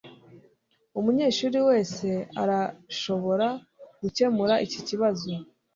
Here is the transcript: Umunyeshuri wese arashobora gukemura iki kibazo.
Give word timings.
Umunyeshuri 0.99 1.57
wese 1.67 2.07
arashobora 2.41 3.47
gukemura 4.01 4.55
iki 4.65 4.79
kibazo. 4.87 5.29